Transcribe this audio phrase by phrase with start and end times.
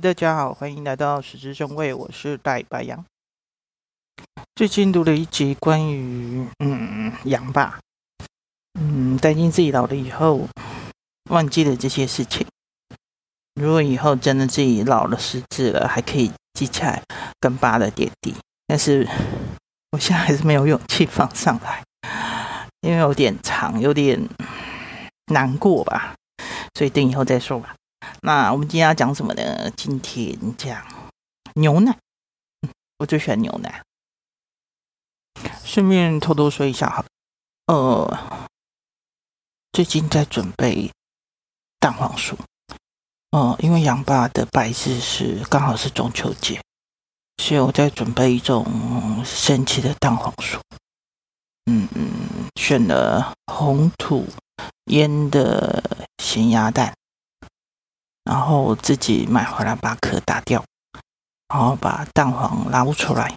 [0.00, 3.04] 大家好，欢迎来到食之生味，我是戴白杨。
[4.54, 7.78] 最近读了一集关于嗯羊吧，
[8.80, 10.48] 嗯担心自己老了以后
[11.28, 12.46] 忘记了这些事情。
[13.60, 17.02] 如果以后真的自己老了失智了，还可以记起来
[17.38, 18.34] 跟爸的点滴，
[18.68, 19.06] 但是
[19.92, 21.84] 我现在还是没有勇气放上来，
[22.80, 24.26] 因为有点长，有点
[25.26, 26.14] 难过吧，
[26.72, 27.74] 所以等以后再说吧。
[28.22, 29.70] 那我们今天要讲什么呢？
[29.76, 30.86] 今天讲
[31.54, 31.96] 牛奶，
[32.98, 33.82] 我最喜欢牛奶。
[35.64, 37.04] 顺便偷偷说一下哈，
[37.66, 38.48] 呃，
[39.72, 40.90] 最近在准备
[41.78, 42.36] 蛋黄酥，
[43.30, 46.60] 呃，因为杨爸的白日是刚好是中秋节，
[47.38, 50.60] 所以我在准备一种神奇的蛋黄酥。
[51.66, 54.26] 嗯嗯，选了红土
[54.86, 55.82] 腌的
[56.18, 56.92] 咸鸭蛋。
[58.24, 60.64] 然后自己买回来，把壳打掉，
[61.48, 63.34] 然后把蛋黄捞出来，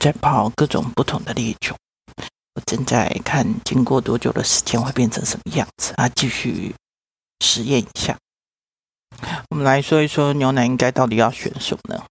[0.00, 1.74] 再泡各种不同的烈酒。
[2.54, 6.08] 我正在看，经过多久的时间会变成什么样子啊？
[6.08, 6.74] 继续
[7.44, 8.16] 实验一下。
[9.50, 12.04] 我们来说一说牛奶应该到底要选什么呢？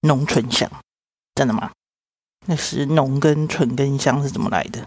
[0.00, 0.68] 浓醇香，
[1.34, 1.70] 真的吗？
[2.46, 4.84] 那是浓跟醇跟香是怎么来的？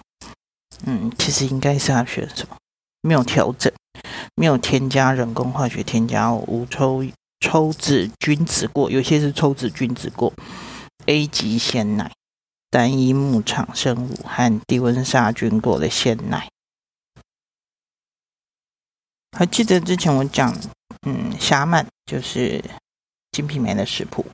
[0.86, 2.58] 嗯，其实应该是要选什么？
[3.00, 3.72] 没有调整。
[4.34, 7.06] 没有添加人工化学添加物，无抽
[7.40, 10.34] 抽脂均质过，有些是抽脂均质过。
[11.06, 12.12] A 级鲜奶，
[12.72, 16.50] 单一牧场生物和低温杀菌过的鲜奶。
[19.38, 20.58] 还记得之前我讲，
[21.06, 22.64] 嗯，虾曼就是
[23.32, 24.26] 金瓶梅的食谱。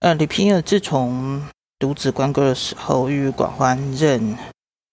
[0.00, 1.42] 呃，李瓶儿自从
[1.78, 4.36] 独子关过的时候，郁郁寡欢，任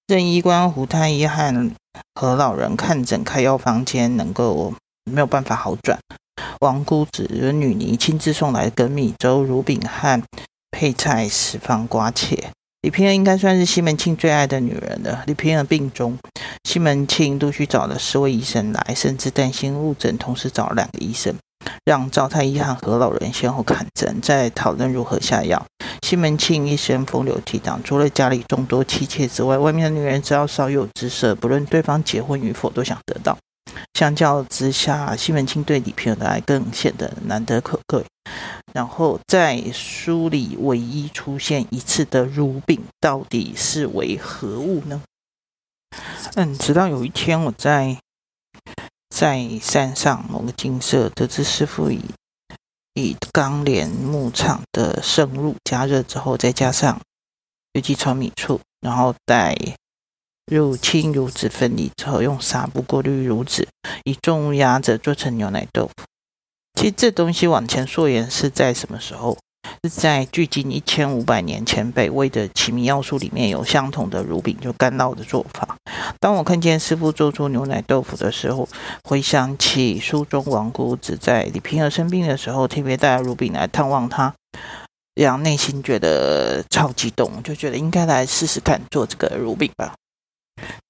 [0.08, 1.72] 任医官胡太医和
[2.16, 4.74] 和老人看诊开药房间，能够
[5.12, 5.98] 没有办法好转。
[6.60, 10.22] 王姑子女尼亲自送来粳米粥、乳饼和
[10.72, 12.52] 配菜十方瓜切。
[12.82, 15.24] 李平儿应该算是西门庆最爱的女人了。
[15.28, 16.18] 李平儿病中，
[16.64, 21.36] 西门庆陆续找了十位医生来，甚至担心误诊，同时找了两个医生，
[21.86, 25.66] 让赵太医和何老人先后看诊，再讨论如何下药。
[26.02, 33.38] 西门庆一生风流倜傥，除了家里众多妻妾之外，外面的女人只要稍有姿色，不论对方结婚与否，都想得到。
[33.94, 38.04] 相较之下，西门庆对李瓶儿的爱更显得难得可贵。
[38.74, 45.02] 然后在书里唯一出现一次的乳饼，到底是为何物呢？
[46.36, 47.98] 嗯，直到有一天，我在
[49.22, 52.02] 在山上某个金色得知师傅以。
[52.96, 57.00] 以钢莲牧场的生乳加热之后，再加上
[57.74, 59.56] 有机糙米醋，然后带
[60.52, 63.68] 入清乳脂分离之后，用纱布过滤乳脂，
[64.06, 66.04] 以重压着做成牛奶豆腐。
[66.74, 69.38] 其实这东西往前溯源是在什么时候？
[69.84, 75.76] 是在距今一千五百年前，北魏的《启迷要术》里面有相同的乳饼，就干酪的做法。
[76.20, 78.68] 当我看见师傅做出牛奶豆腐的时候，
[79.04, 84.34] 回想起书中王姑子在李瓶儿生病的时候，特别带了乳饼来探望他，
[85.16, 89.94] 让内心觉得超激动，就觉得应该来试试看做这个乳饼吧。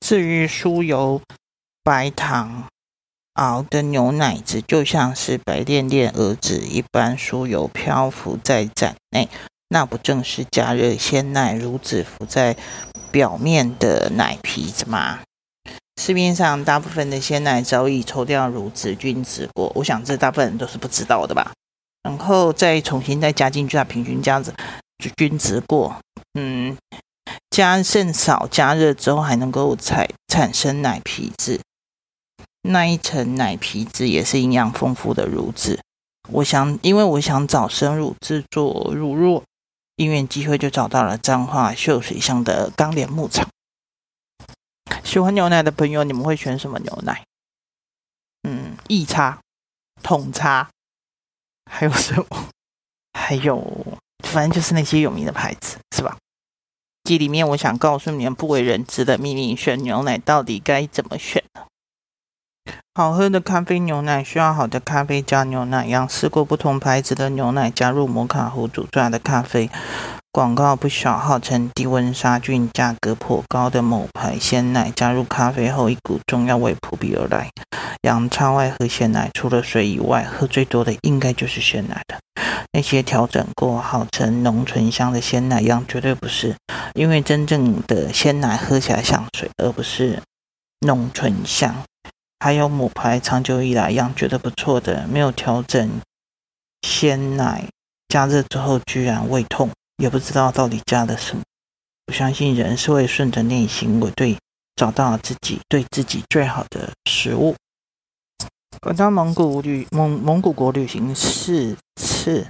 [0.01, 1.21] 至于酥油、
[1.83, 2.65] 白糖。
[3.35, 9.29] 熬的牛奶子就像是白练练蛾子一般，酥油漂浮在盏内，
[9.69, 12.57] 那不正是加热鲜奶乳脂浮在
[13.09, 15.19] 表面的奶皮子吗？
[16.01, 21.51] 市面上大部分的鲜奶早已抽掉乳脂均值过，我想这大部分人都是不知道的吧？
[22.03, 24.53] 然后再重新再加进去，它平均这样子
[25.15, 25.95] 均值过，
[26.33, 26.75] 嗯，
[27.49, 31.59] 加甚少加热之后还能够产产生奶皮子。
[32.63, 35.79] 那一层奶皮子也是营养丰富的乳脂。
[36.29, 39.44] 我想，因为我想找生乳制作乳酪，
[39.95, 43.47] 因缘机会就找到了彰化秀水乡的钢莲牧场。
[45.03, 47.25] 喜欢牛奶的朋友，你们会选什么牛奶？
[48.44, 49.40] 嗯，义差、
[50.03, 50.69] 统差，
[51.66, 52.49] 还有什么？
[53.13, 56.17] 还有，反正就是那些有名的牌子，是吧？
[57.03, 61.43] 这里面我想告诉你们不为人知的秘密：选牛奶到底该怎么选？
[62.93, 69.69] 好喝的咖啡牛奶需要好的咖啡加牛奶样，试过不同牌子的牛奶，加入摩卡壶煮出来的咖啡。
[70.34, 77.49] 广告不小，号称低温杀菌、价格颇高的某牌鲜奶，加入咖啡后，一股中药味扑鼻而来。
[78.03, 82.19] 杨超爱喝鲜奶，除了水以外，喝最多的应该就是鲜奶了。
[82.73, 86.55] 那些调整过、号称浓醇香的鲜奶样，绝对不是，
[86.93, 90.22] 因为真正的鲜奶喝起来像水，而不是
[90.85, 91.75] 浓醇香。
[92.43, 96.02] 还有母牌长久以来样觉得不错的，没有调整
[96.82, 97.70] 鲜奶
[98.08, 101.43] 加热之后居然胃痛，也不知道到底加了什么。
[102.08, 104.35] 我相信人是会顺着内心，我对
[104.76, 107.55] 找到自己对自己最好的食物。
[108.87, 112.47] 我到蒙古旅蒙蒙古国旅行四次，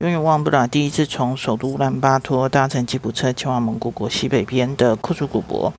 [0.00, 5.72] 永远忘不了第一次从首都乌兰巴托搭乘吉普车前往蒙古国西北边的库苏古国，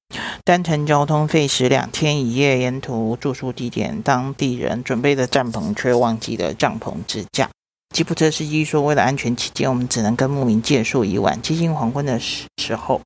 [0.46, 7.50] 单程交通费时两天一夜，沿途住宿地点当地人准备的帐篷却忘记了帐篷支架。
[7.94, 11.42] 吉普车司机说，为了安全起见，我们只能跟牧民借宿一晚。
[11.42, 13.02] 接近黄昏的时时候，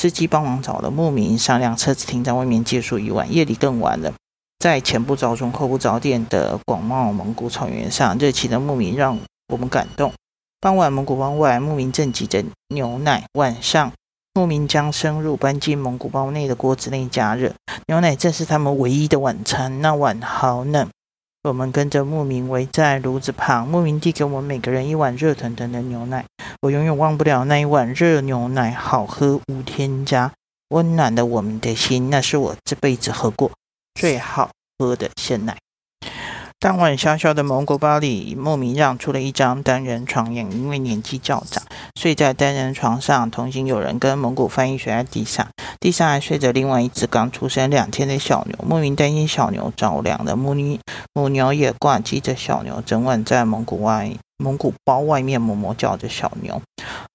[0.00, 3.30] 司机帮忙找了牧民，商量车子停在外面借宿一晚。
[3.32, 4.12] 夜里更晚了。
[4.60, 9.18] 在前不着村后不着店的广袤蒙古草原上，热情的牧民让
[9.48, 10.12] 我们感动。
[10.62, 13.24] 傍晚，蒙古包外，牧民正挤着牛奶。
[13.32, 13.90] 晚上，
[14.32, 17.52] 牧民将生乳搬进蒙古包内的锅子内加热，
[17.88, 19.80] 牛奶正是他们唯一的晚餐。
[19.80, 20.88] 那晚好冷，
[21.42, 26.24] 我们跟着牧民围在炉子旁，牧民递给我们每个人一碗热腾腾的牛奶。
[26.60, 30.32] 我永远忘不了那一碗热牛奶，好喝无添加，
[30.68, 32.08] 温暖了我们的心。
[32.08, 33.50] 那是我这辈子喝过。
[33.98, 34.48] 最好
[34.78, 35.56] 喝的鲜奶。
[36.62, 41.60] 当晚，小小的蒙古包里，莫名让出了一张单人床，也因为年纪较长，
[41.96, 43.28] 睡在单人床上。
[43.32, 45.44] 同行有人跟蒙古翻译睡在地上，
[45.80, 48.56] 地上还睡着另外一只刚出生两天的小牛。
[48.64, 50.78] 莫名担心小牛着凉了，母女
[51.12, 56.62] 母牛也挂记着小牛，整晚在蒙古外蒙古包外面默默叫着小牛。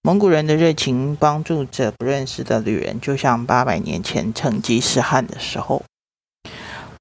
[0.02, 5.84] 蒙古人的热情帮助着不认识的旅人，就像八百年前成吉思汗的时候。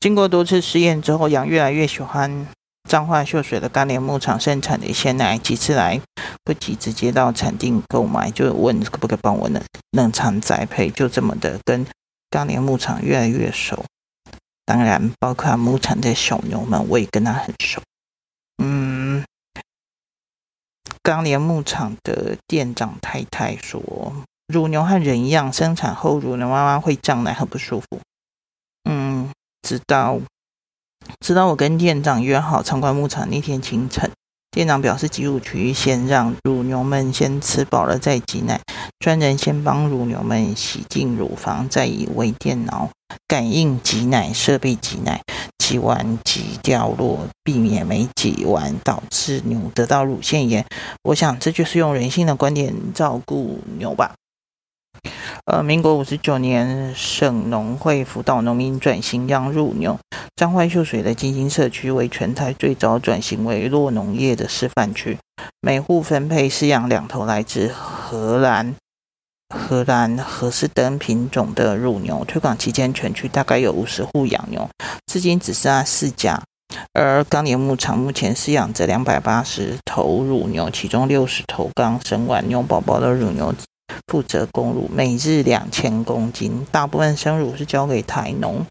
[0.06, 2.46] 经过多次试验之后，羊越来越喜欢
[2.88, 5.36] 彰化秀水的干连牧场生产的鲜奶。
[5.36, 6.00] 几次来
[6.44, 9.60] 不及直接到产地购买，就问可不可以帮我冷
[9.90, 11.84] 冷藏栽培，就这么的跟
[12.30, 13.84] 干连牧场越来越熟。
[14.64, 17.82] 当然，包括牧场的小牛们，我也跟他很熟。
[18.62, 19.24] 嗯，
[21.02, 24.12] 钢连牧场的店长太太说，
[24.46, 28.00] 乳牛和人一样，生产后乳牛妈妈会胀奶，很不舒服。
[29.66, 30.20] 直到
[31.18, 34.08] 直到我跟店长约好参观牧场那天清晨，
[34.52, 38.60] 店长表示挤乳区先让乳牛们先吃饱了再挤奶，
[39.00, 42.88] 专人先帮乳牛们洗净乳房，再以微电脑
[43.26, 45.20] 感应挤奶设备挤奶，
[45.58, 50.64] 挤完挤掉落，避免没挤完导致牛得到乳腺炎。
[51.02, 54.14] 我想这就是用人性的观点照顾牛吧。
[55.46, 59.96] 呃，民国五十九年，省农会辅导农民转型养乳牛。
[60.34, 65.16] 彰化秀水的金星社区为全台最早转型为酪农业的示范区，
[65.60, 68.74] 每户分配饲养两头来自荷兰、
[69.54, 72.24] 荷兰荷斯登品种的乳牛。
[72.24, 74.68] 推广期间，全区大概有五十户养牛，
[75.06, 76.42] 至今只剩下四家。
[76.92, 83.54] 而钢连牧场目前饲养着两百八十头乳牛，其中六十头刚生完牛宝宝的乳牛。
[84.06, 88.64] 负责供乳，每日两千公斤，大部分生乳是交给台农，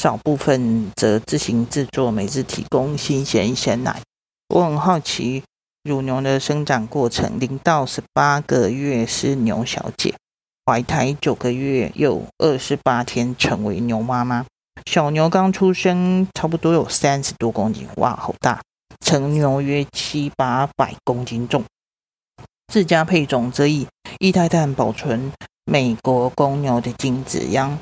[0.00, 4.00] 少部分则自行制作，每日提供新鲜鲜奶。
[4.48, 5.42] 我很好奇
[5.82, 10.14] 乳牛的生长过程，零到十八个月是牛小姐，
[10.66, 14.44] 怀胎九个月又二十八天成为牛妈妈。
[14.86, 18.60] 小牛刚出生，差不多有三十多公斤，哇，好大！
[19.04, 21.64] 成牛约七八百公斤重。
[22.72, 23.86] 自家配种则以
[24.20, 25.32] 液态氮保存
[25.64, 27.78] 美国公牛的精子，样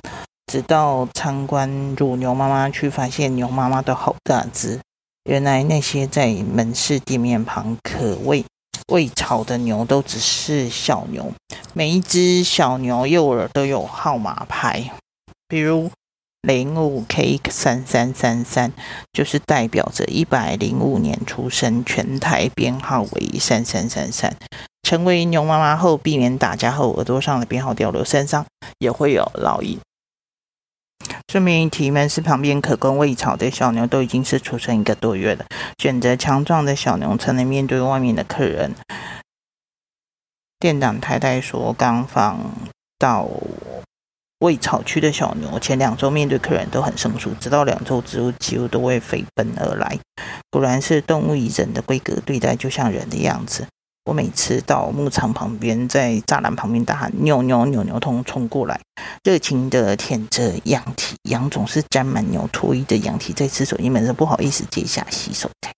[0.47, 4.79] 直到参观乳牛妈妈去，发现牛妈妈都好大只。
[5.25, 8.45] 原来那些在门市地面旁可喂
[8.89, 11.33] 喂草的牛，都只是小牛。
[11.75, 14.91] 每一只小牛右耳都有号码牌，
[15.47, 15.91] 比如
[16.43, 18.73] 零五 K 三三三三，
[19.13, 24.37] 就是代表着一百零五年出生，全台编号为三三三三。
[24.83, 28.45] 成为牛妈妈后，避免打架后耳朵上的编号掉落，身上
[28.79, 29.79] 也会有烙印。
[31.31, 35.47] 顺便一提，门市旁边可供喂草的小牛都已经是出生一个多月了。
[35.79, 38.75] 选择强壮的小牛才能面对外面的客人。
[40.59, 42.39] 店长太太说，刚放
[42.99, 43.29] 到
[44.41, 49.99] 喂草区的小牛，前两周面对客人都很生疏，直到两周之后，几乎都会飞奔而来。
[50.51, 53.67] 果然是动物以人的规格对待，就像人的样子。
[54.05, 58.81] 我每次到牧场旁边，在栅栏旁边大喊“牛牛牛牛”，通冲过来，
[59.23, 65.73] 热情地舔着羊蹄，羊总是沾满牛唾液的羊蹄在吃手机门，是不好意思接下洗手台。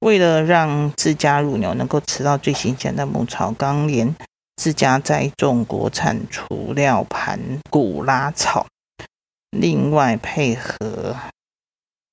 [0.00, 4.12] 为了让自家乳牛能够吃到最新鲜的牧草，钢连
[4.56, 7.38] 自家栽种国产除料盘
[7.70, 8.66] 古拉草，
[9.50, 11.14] 另外配合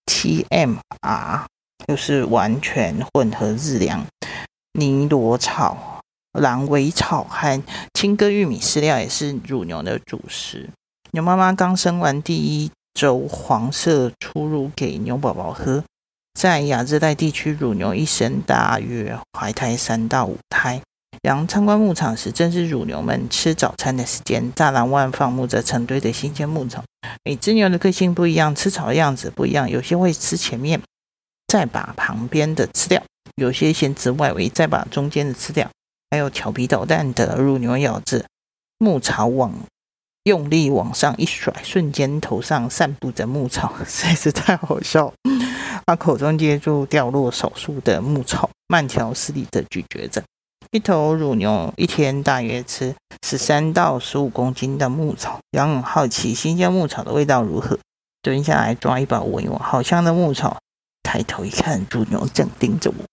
[0.06, 1.46] TMR，
[1.88, 4.06] 就是完全混合日粮。
[4.74, 6.02] 尼罗草、
[6.32, 7.62] 狼尾草和
[7.94, 10.70] 青稞玉米饲料也是乳牛的主食。
[11.12, 15.84] 牛妈妈刚生完第一周，黄色初乳给牛宝宝喝。
[16.40, 20.82] 在亚热带地区，乳牛一生大约怀胎三到五胎。
[21.24, 24.52] 羊参观牧场时，正是乳牛们吃早餐的时间。
[24.54, 26.82] 栅栏外放牧着成堆的新鲜牧草。
[27.26, 29.70] 每只牛的个性不一样，吃草的样子不一样。
[29.70, 30.82] 有些会吃前面，
[31.48, 33.02] 再把旁边的吃掉；
[33.42, 35.68] 有些先吃外围，再把中间的吃掉。
[36.12, 38.24] 还有调皮捣蛋的乳牛，咬着
[38.78, 39.52] 牧草往
[40.26, 45.12] 用力往上一甩，瞬间头上散布着牧草， 实在是太好笑。
[45.88, 50.22] 他口中接住掉落少数的牧草，慢条斯理地咀嚼着。
[50.70, 52.94] 一头乳牛一天大约吃
[53.26, 55.40] 十三到十五公斤的牧草。
[55.52, 57.80] 羊很好奇新鲜牧草的味道如何，
[58.22, 60.60] 蹲下来抓一把闻一闻，好香的牧草。
[61.02, 63.11] 抬头一看，乳牛正盯着我。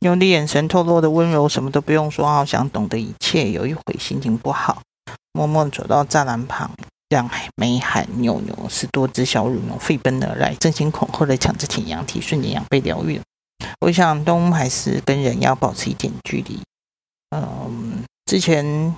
[0.00, 3.50] 牛的眼神透露的温柔，什么都不用说，好像懂得一切。
[3.50, 4.82] 有一回心情不好，
[5.32, 6.70] 默默走到栅栏旁。
[7.08, 13.22] 让没喊牛牛，是多只小乳牛飞奔而来，争先恐后的抢着舔羊蹄，瞬间羊被疗愈了。
[13.80, 16.60] 我想，动物还是跟人要保持一点距离。
[17.30, 18.92] 嗯，之前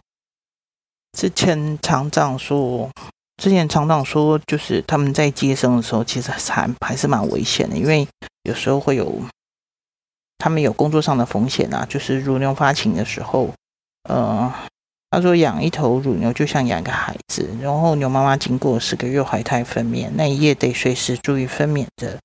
[1.13, 2.89] 之前厂长说，
[3.37, 8.09] 之前厂长说，就是他们在接生的时候，其实还还是蛮危险的，因为
[8.45, 9.21] 有时候会有
[10.39, 13.51] 他们有工作上的风险啊，就是乳牛发情的时候，
[14.09, 14.53] 呃。
[15.11, 22.19] 他说：“养一头乳牛就像养一个孩子，然后牛妈妈经过十个月怀胎分娩，那一夜得随时注意分娩的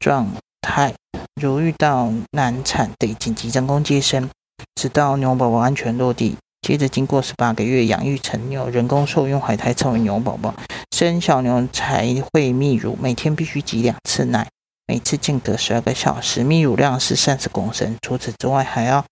[0.00, 0.26] 状
[0.60, 0.92] 态。
[1.40, 4.28] 如遇到难产，得紧急人工接生，
[4.74, 6.36] 直到牛宝宝安全落地。
[6.62, 10.52] 接着经过十八个月养育成牛，人工受孕怀胎成为牛宝宝，
[10.90, 14.48] 生小牛才会泌乳，每天必须挤两次奶，
[14.86, 17.96] 每次间隔十二个小时，泌乳量是三十公升。
[18.02, 19.04] 除此之外，还要。”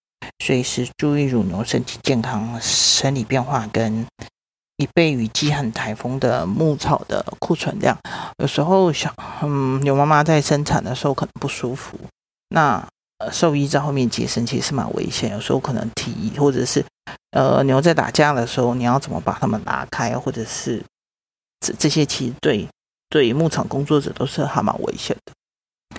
[0.43, 4.05] 随时注意乳牛身体健康、生理变化，跟
[4.77, 7.97] 以备雨季和台风的牧草的库存量。
[8.39, 9.13] 有时候小
[9.43, 11.97] 嗯牛妈妈在生产的时候可能不舒服，
[12.49, 12.85] 那
[13.31, 15.31] 兽医在后面接生其实是蛮危险。
[15.31, 16.83] 有时候可能提或者是
[17.31, 20.83] 呃牛在打架的时候，你要怎么把它们拉开，或者是
[21.59, 22.67] 这这些其实对
[23.09, 25.33] 对牧场工作者都是还蛮危险的。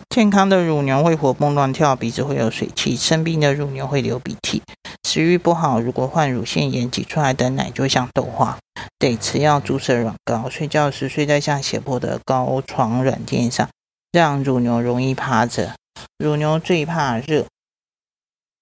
[0.08, 4.62] 健康的乳牛会活蹦乱跳，鼻子会有水汽；生病的乳牛会流鼻涕。
[5.06, 8.58] 食欲不好，如果患乳腺炎，挤出来的奶就像豆花，
[8.98, 10.48] 得吃药注射软膏。
[10.48, 13.68] 睡觉时睡在像斜坡的高床软垫上，
[14.10, 15.74] 让乳牛容易趴着。
[16.18, 17.44] 乳牛最怕热，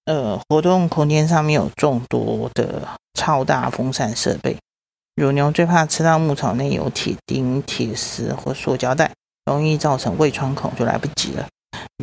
[0.05, 4.57] 呃，活动空间上面有众多的超大风扇设备。
[5.15, 9.11] 乳牛最怕吃到牧草内有铁钉、铁丝或塑胶袋。
[9.45, 11.47] 容易造成胃穿孔，就来不及了。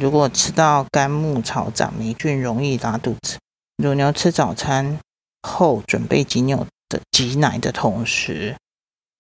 [0.01, 3.39] 如果吃到干牧草长霉菌，容易拉肚子。
[3.83, 4.99] 乳牛吃早餐
[5.43, 8.57] 后准备挤牛的挤奶的同时，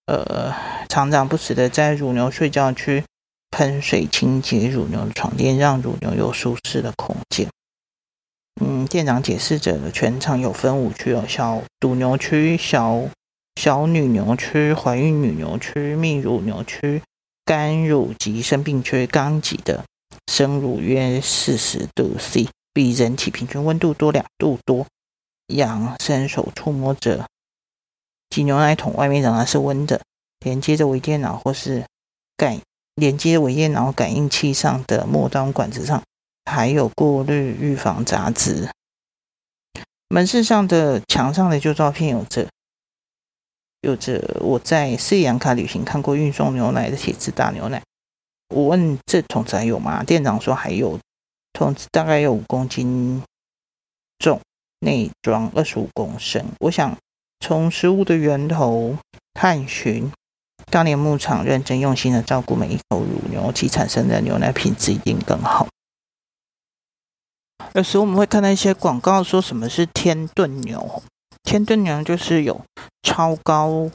[0.06, 0.54] 呃，
[0.88, 3.04] 厂长不时的在乳牛睡觉区
[3.50, 7.48] 喷水清洁乳牛的床垫，让乳牛有舒适的空间。
[8.60, 13.02] 嗯，店长解释着，全场有分五区，有小犊牛区、小
[13.56, 17.02] 小女牛区、怀孕女牛区、泌乳牛区。
[17.52, 19.84] 干乳及生病区，刚挤的
[20.26, 24.86] 生乳约四十度 C，比人体平均温度多两度多。
[25.48, 27.26] 羊伸手触摸着
[28.30, 30.00] 挤牛奶桶，外面仍然是温的。
[30.40, 31.84] 连接着微电脑或是
[32.38, 32.58] 感
[32.94, 36.02] 连接微电脑感应器上的末端管子上，
[36.50, 38.70] 还有过滤预防杂质。
[40.08, 42.48] 门市上的墙上的旧照片有着。
[43.82, 47.82] 有着我在斯里兰卡旅行看过运送牛奶的铁质大牛奶。
[48.48, 50.02] 我问这桶子还有吗？
[50.04, 50.98] 店长说还有，
[51.52, 53.22] 桶子大概有五公斤
[54.18, 54.40] 重，
[54.80, 56.46] 内装二十五公升。
[56.60, 56.96] 我想
[57.40, 58.96] 从食物的源头
[59.34, 60.12] 探寻，
[60.70, 65.66] 当年牧场认真用心的照顾每一头乳牛，其产生的牛奶品质一定更好。
[67.74, 71.02] 有时我们会看到一些广告，说什么是天炖牛。
[71.42, 72.60] 天炖牛就是有
[73.02, 73.90] 超高、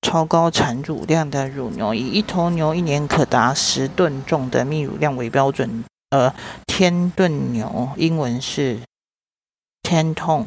[0.00, 5.84] 超高产乳量的乳牛，以一头牛一年可达十吨重的泌乳量为标准。
[6.10, 6.34] 呃，
[6.66, 8.80] 天炖牛英文是
[9.82, 10.46] ten tons。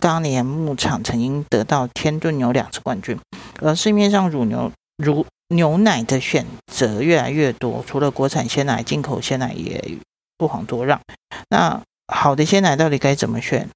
[0.00, 3.18] 当年牧场曾经得到天炖牛两次冠军。
[3.60, 9.98] 而市面上乳牛乳牛奶的选择越来越多，除了国产鲜奶，进口鲜奶也
[10.36, 11.00] 不遑多让。
[11.50, 11.80] 那
[12.12, 13.68] 好的鲜奶到底该怎么选？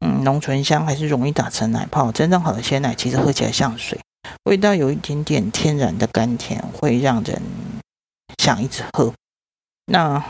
[0.00, 2.12] 嗯，浓醇香还是容易打成奶泡。
[2.12, 3.98] 真正好的鲜奶其实喝起来像水，
[4.44, 7.42] 味道有一点点天然的甘甜，会让人
[8.38, 9.12] 想一直喝。
[9.86, 10.24] 那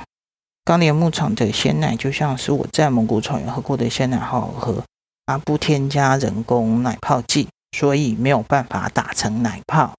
[0.65, 4.83] 钢连牧场的鲜奶就像是我在蒙古草原喝过的鲜奶，好好喝，
[5.27, 9.95] 它不添加人工奶泡剂，所以没有办法打成奶泡。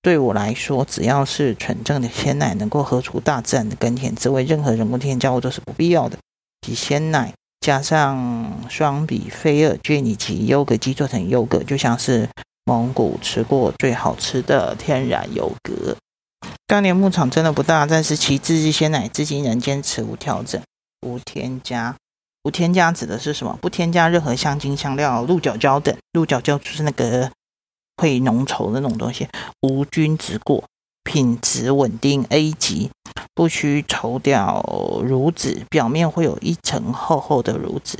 [0.00, 6.16] 对我来说，只要是纯正的鲜奶，能够喝出大自然的甘甜滋味，任何人工添加物都是不必要的。
[6.60, 12.28] 挤鲜奶加上双比菲尔菌以及优格机做成优格，就像是
[12.64, 15.96] 蒙古吃过最好吃的天然优格。
[16.66, 20.60] 当年牧场真的不大，但是其自制鲜奶至今仍坚持无调整、
[21.06, 21.96] 无添加。
[22.44, 23.58] 无添加指的是什么？
[23.60, 25.94] 不添加任何香精、香料、鹿角胶等。
[26.12, 27.30] 鹿角胶就是那个
[27.96, 29.28] 会浓稠的那种东西。
[29.62, 30.64] 无菌渍过，
[31.02, 32.90] 品质稳定 A 级，
[33.38, 34.60] 不需抽掉
[35.04, 37.96] 乳脂，表面会有一层厚厚的乳脂。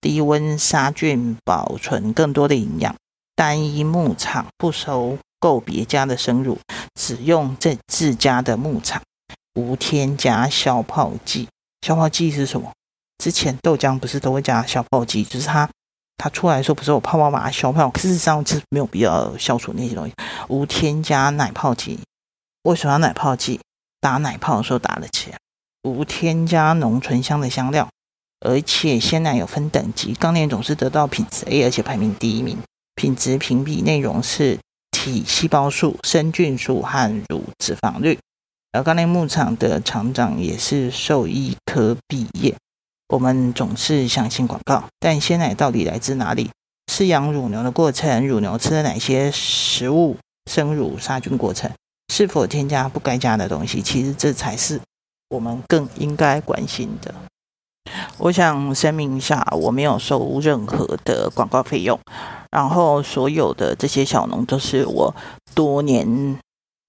[0.00, 2.92] 低温杀菌，保存更多的营养。
[3.36, 6.58] 单一牧场不收购别家的生乳，
[6.96, 9.00] 只用这自家的牧场，
[9.54, 11.46] 无添加消泡剂。
[11.86, 12.72] 消泡剂是什么？
[13.22, 15.70] 之前豆浆不是都会加消泡剂，就是它
[16.16, 20.12] 它出来的时候不是有泡泡把它消泡，事实上是没有必要消除那些东西。
[20.48, 22.00] 无添加奶泡剂，
[22.64, 23.60] 为什么要奶泡剂？
[24.00, 25.38] 打奶泡的时候打得起来。
[25.82, 27.88] 无添加浓醇香的香料，
[28.40, 32.58] 而且鲜奶有分等级，钢连总是得到品质 A，而且排名第一名。
[32.94, 34.58] 品质评比内容是
[34.90, 38.18] 体细胞数、生菌数和乳脂肪率。
[38.72, 42.54] 而钢连牧场的厂长也是兽医科毕业。
[43.08, 46.50] 我们总是相信广告，但鲜奶到底来自哪里？
[46.92, 50.16] 饲养乳牛的过程，乳牛吃了哪些食物？
[50.50, 51.70] 生乳杀菌过程
[52.20, 53.80] 是否添加不该加的东西？
[53.80, 54.78] 其实这才是
[55.30, 57.14] 我们更应该关心的。
[58.18, 61.98] 我想声明一下，我没有收任何的广告费用，
[62.50, 65.14] 然后所有的这些小农都是我
[65.54, 66.38] 多年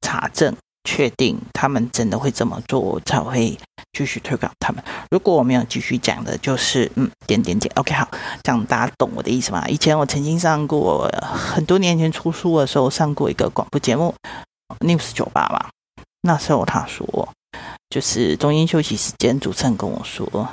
[0.01, 0.53] 查证。
[0.83, 3.55] 确定他们真的会这么做，才会
[3.93, 4.83] 继续推广他们。
[5.11, 8.09] 如果我没有继续讲的，就是嗯点点点，OK 好，
[8.41, 9.63] 这样大家懂我的意思吗？
[9.69, 14.11] 以前我曾经上过，很多年前出书的时候上过一个广播节目
[14.79, 15.69] ，News 酒吧吧。
[16.21, 17.29] 那时候他说，
[17.89, 20.49] 就是中间休息时间，主持人跟我说，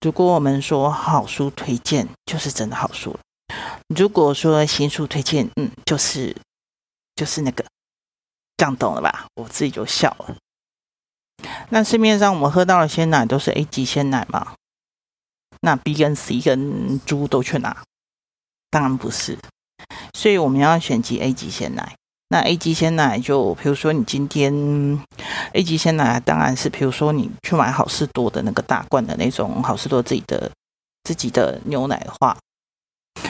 [0.00, 3.12] 如果我们说好书推荐，就是真的好书；
[3.88, 6.36] 如果说新书推荐，嗯，就是
[7.14, 7.64] 就是那个。
[8.58, 9.26] 这样懂了吧？
[9.34, 10.36] 我自己就笑了。
[11.70, 14.54] 那市面上我们喝到的鲜奶都是 A 级鲜奶吗？
[15.62, 17.82] 那 B 跟 C 跟猪都去哪？
[18.70, 19.36] 当然不是。
[20.14, 21.96] 所以我们要选择 A 级鲜奶。
[22.32, 24.50] 那 A 级鲜奶就，比如说你今天
[25.52, 30.50] A 级鲜奶，当然是比如说你去买好事多的那个大罐的那种好事多自己的
[31.04, 32.34] 自己的牛奶的话，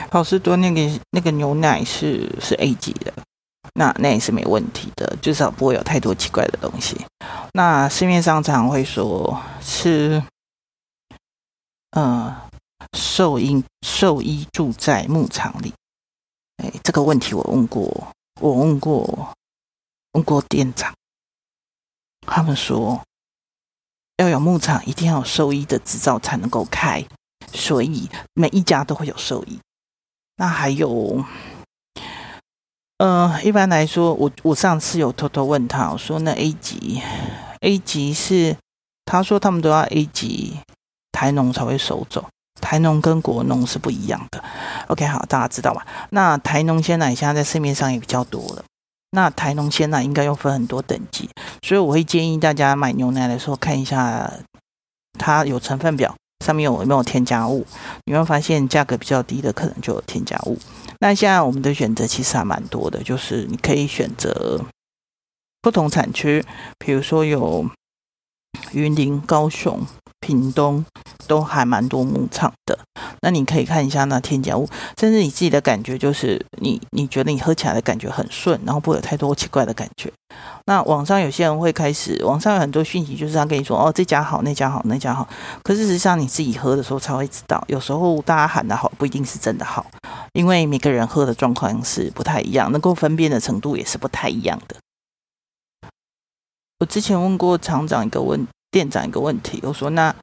[0.09, 3.11] 好事多那个那个牛奶是是 A 级的。
[3.73, 6.95] 那那也是没问题的，至少不会有太多奇怪的东西。
[7.53, 10.23] 那市面上常常会说是，
[11.91, 12.33] 呃，
[12.97, 15.73] 兽医兽医住在牧场里。
[16.63, 18.07] 哎，这个问题我问过，
[18.41, 19.35] 我问过
[20.13, 20.93] 问过店长，
[22.27, 23.01] 他们说
[24.17, 27.05] 要有牧场，一定要有兽医的执照才能够开，
[27.51, 29.59] 所以每一家都会有兽医。
[30.35, 31.23] 那还有。
[32.97, 37.01] 呃，一般来说，我我上次有偷偷问他，我说那 A 级
[37.59, 38.55] ，A 级是
[39.03, 40.59] 他说他们都要 A 级，
[41.11, 42.29] 台农才会收走，
[42.61, 44.43] 台农跟国农是不一样的。
[44.87, 45.85] OK，好，大家知道吧？
[46.11, 48.63] 那台农鲜奶现在在市面上也比较多了，
[49.11, 51.29] 那台农鲜奶应该又分很多等级，
[51.61, 54.31] 所以我会建议大家买牛奶的时候看一下
[55.17, 56.15] 它有成分表。
[56.43, 57.65] 上面有没有添加物？
[58.03, 60.59] 你会发现价格比较低的可能就有添加物。
[60.99, 64.61] 那现在我们的选择其实还蛮多的，就是你可以选择
[65.61, 66.43] 不同产区，
[66.77, 67.65] 比如说有
[68.73, 69.87] 云林、高雄。
[70.23, 70.85] 屏东
[71.27, 72.79] 都还蛮多牧场的，
[73.21, 74.65] 那你可以看一下那添加物，
[74.97, 80.09] 甚至你自己的感觉就是你你觉得你喝起来的感觉很顺，然后不会有太多奇怪的感觉。
[80.65, 85.27] 那网上有些人会开始，网上有很多讯息，就是他跟你说哦，这家好，那家好，那家好。
[85.61, 89.85] 可事实上你自己喝的时候才会知道，有时候大家喊的好不一定是真的好，
[90.31, 94.77] 因为每个人喝的状况是不太一样，能够分辨的程度也是不太一样的。
[96.79, 98.47] 我之前问过厂长一个问。
[98.73, 100.15] 店长一个问题，我说那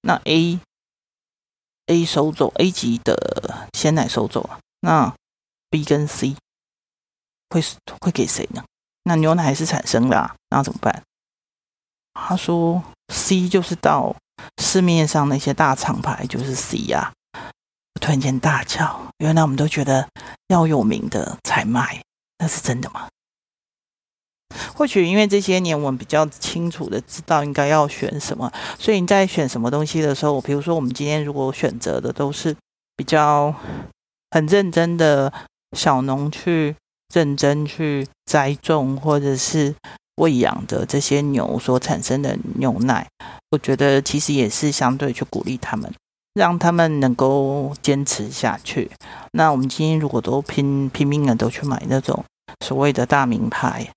[0.00, 0.58] 那 A
[1.88, 5.14] A 收走 A 级的鲜奶收走啊，那
[5.68, 6.34] B 跟 C
[7.50, 7.62] 会
[8.00, 8.64] 会给谁呢？
[9.04, 11.02] 那牛奶还是产生了啊，那怎么办？
[12.14, 14.16] 他说 C 就是到
[14.62, 17.12] 市面上那些大厂牌就是 C 呀。
[17.34, 20.08] 我突然间大叫，原来我们都觉得
[20.46, 22.02] 要有名的才卖，
[22.38, 23.06] 那是真的吗？
[24.74, 32.54] 或许因为这些年我们比较清楚的知道应该要选什么，所以你在选什么东西的时候，比如说我们今天如果选择的都是
[32.96, 33.54] 比较
[34.30, 35.32] 很认真的
[35.76, 36.74] 小农去
[37.14, 39.74] 认真去栽种或者是
[40.16, 43.06] 喂养的这些牛所产生的牛奶，
[43.50, 45.92] 我觉得其实也是相对去鼓励他们，
[46.34, 48.90] 让他们能够坚持下去。
[49.32, 52.24] 那我们今天如果都拼拼命的都去买那种
[52.64, 53.88] 所谓的大名牌。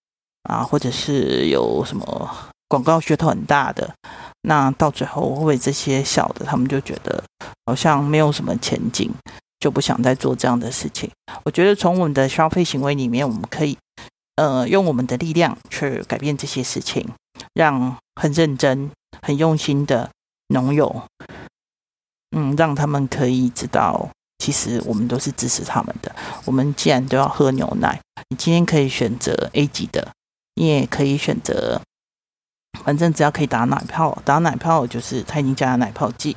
[0.44, 2.30] 啊，或者是有什么
[2.68, 3.94] 广告噱头很大的，
[4.42, 7.24] 那到最后会这些小的，他们就觉得
[7.66, 9.12] 好像没有什么前景，
[9.60, 11.10] 就不想再做这样的事情。
[11.44, 13.78] 我觉得从我们的消费行为里面，我们可以
[14.36, 17.08] 呃用我们的力量去改变这些事情，
[17.54, 18.90] 让很认真、
[19.22, 20.10] 很用心的
[20.48, 21.04] 农友，
[22.36, 26.16] 嗯，让他们可以知道，其实我们都是支持他们的。
[26.46, 28.00] 我们既然都要喝牛奶，
[28.30, 30.08] 你今天可以选择 A 级的。
[30.56, 31.82] 你也可以选择，
[32.84, 36.36] 反正只要可以打奶泡，打奶泡就是它已经加了奶泡剂。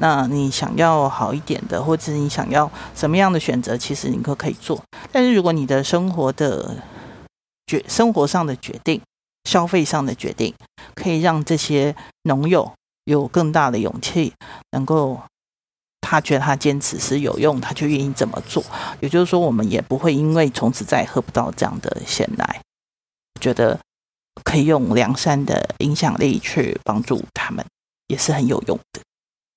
[0.00, 4.82] 那你想要好一点的，或者你想要什么样的选择，其实你都可以做。
[5.10, 6.76] 但是如果你的生活的
[7.66, 9.00] 决生活上的决定、
[9.44, 10.54] 消费上的决定，
[10.94, 12.72] 可以让这些农友
[13.04, 14.32] 有更大的勇气，
[14.70, 15.20] 能够
[16.00, 18.64] 他觉得他坚持是有用，他就愿意这么做。
[19.00, 22.60] 也就是说，我们也不会因为从此再也喝不到这样的鲜奶。
[23.38, 23.78] 觉得
[24.44, 27.64] 可以用良善的影响力去帮助他们，
[28.08, 29.00] 也是很有用的。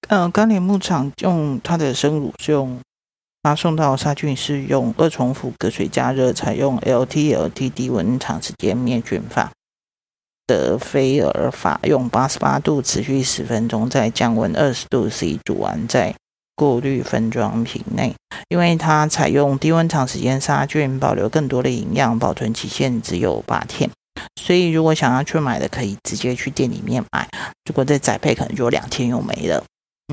[0.08, 2.80] 嗯、呃，甘霖牧场用它的生乳是用
[3.44, 9.52] 发送到杀菌是用二重复隔水加热，采用 LT-LT 低温长时间灭菌法
[10.46, 16.14] 德菲尔法，用八十八度持续十分钟，再降温二十度 C 煮完再
[16.56, 18.14] 过滤分装瓶内。
[18.50, 23.90] 因为它采用低温长时间杀菌，保留更多的营养，保存期限只有八天，
[24.42, 27.30] 所以如果想要去买的，可以直接去店里面买。
[27.66, 29.64] 如果再宅配，可能就两天又没了。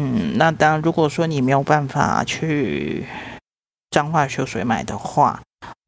[0.00, 3.04] 嗯，那当然，如果说你没有办法去
[3.90, 5.40] 彰化秀水买的话，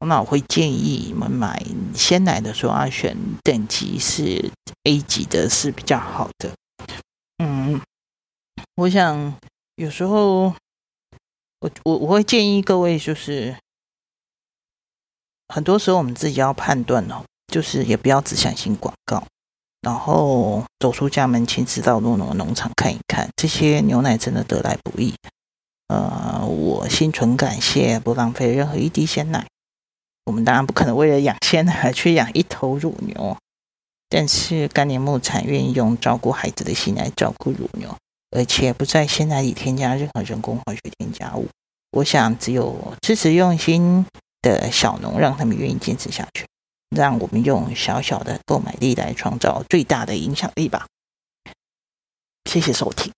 [0.05, 4.51] 那我会建议你们买鲜奶的时候要选等级是
[4.83, 6.51] A 级的，是比较好的。
[7.41, 7.79] 嗯，
[8.75, 9.33] 我想
[9.81, 10.53] 有时候。
[11.63, 13.55] 我我我会建议各位，就是
[15.47, 19.23] 很多时候我们自己要判断哦，就是也不要只相信广告，
[19.81, 25.13] 然后走出家门，亲自到诺农农场看一看，这些牛奶真的得来不易。
[25.89, 29.45] 呃，我心存感谢，不浪费任何一滴鲜奶。
[30.25, 33.37] 我们当然不可能为了养鲜奶去养一头乳牛，
[34.09, 37.95] 但是甘霖牧场愿意用照顾孩子的心来照顾乳牛。
[38.31, 41.47] 而且不在鲜奶里添加任何人工化学添加物。
[41.91, 44.05] 我想，只有支持用心
[44.41, 46.45] 的小农，让他们愿意坚持下去。
[46.95, 50.87] 让我们用小小的购买力来创造最大的影响力吧。
[52.49, 53.13] 谢谢收听。